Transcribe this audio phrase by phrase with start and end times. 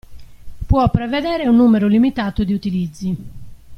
[0.65, 3.15] Può prevedere un numero limitato di utilizzi.